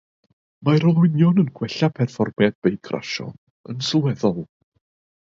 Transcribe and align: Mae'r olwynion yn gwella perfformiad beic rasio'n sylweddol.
Mae'r 0.67 0.85
olwynion 0.91 1.41
yn 1.43 1.51
gwella 1.59 1.89
perfformiad 1.99 2.57
beic 2.69 2.91
rasio'n 2.95 3.87
sylweddol. 3.91 4.41